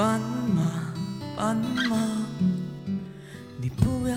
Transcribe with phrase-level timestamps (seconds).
[0.00, 0.18] 斑
[0.56, 0.62] 马，
[1.36, 1.54] 斑
[1.90, 1.98] 马，
[3.60, 4.16] 你不要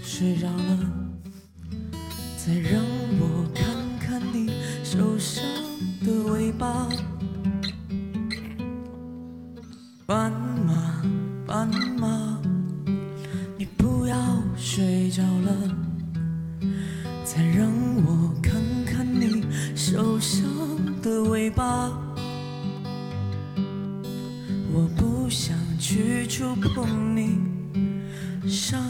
[0.00, 0.78] 睡着了，
[2.36, 2.80] 再让
[3.18, 3.66] 我看
[3.98, 4.48] 看你
[4.84, 5.42] 受伤
[6.04, 6.88] 的尾巴。
[10.06, 10.30] 斑
[10.64, 11.02] 马，
[11.44, 12.38] 斑马，
[13.56, 14.16] 你不要
[14.56, 15.76] 睡着了，
[17.24, 17.68] 再让
[18.06, 20.46] 我看看你受伤
[21.02, 21.90] 的尾巴。
[24.78, 27.40] 我不想去触碰你
[28.48, 28.80] 伤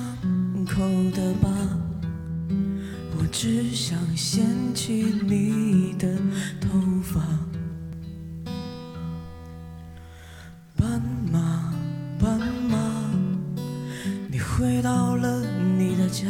[0.67, 1.49] 口的疤，
[3.17, 4.93] 我只想掀起
[5.27, 6.15] 你的
[6.61, 7.23] 头发。
[10.77, 11.01] 斑
[11.33, 11.73] 马，
[12.21, 13.11] 斑马，
[14.31, 15.41] 你回到了
[15.79, 16.27] 你的家，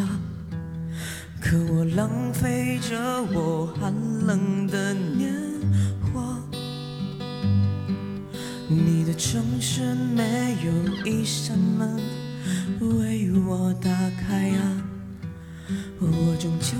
[1.41, 2.97] 可我浪费着
[3.33, 3.93] 我寒
[4.25, 5.48] 冷的年。
[8.91, 10.73] 你的城市没有
[11.05, 12.01] 一扇门
[12.81, 14.83] 为我打开啊，
[16.01, 16.75] 我终究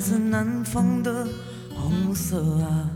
[0.00, 1.28] 来自南方的
[1.76, 2.90] 红色啊，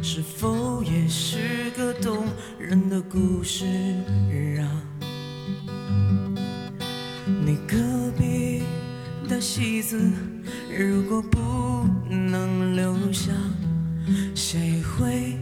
[0.00, 2.24] 是否也是个动
[2.56, 3.66] 人的故事
[4.60, 4.62] 啊？
[7.44, 7.76] 你隔
[8.16, 8.62] 壁
[9.28, 10.00] 的戏子，
[10.70, 13.32] 如果不能留下，
[14.32, 15.36] 谁会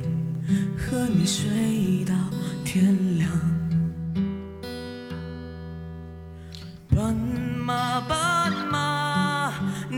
[0.78, 2.14] 和你睡到
[2.64, 3.30] 天亮？
[6.88, 8.23] 斑马，斑，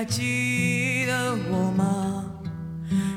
[0.00, 2.24] 还记得我吗？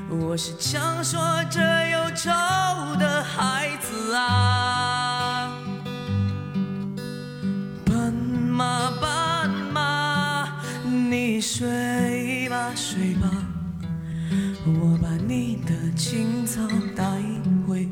[0.10, 1.18] 我是强说
[1.50, 2.30] 着忧愁
[3.00, 5.50] 的孩子啊。
[7.86, 13.32] 斑马，斑马，你睡吧，睡吧，
[14.66, 16.60] 我把你的青草
[16.98, 17.06] 带
[17.66, 17.88] 回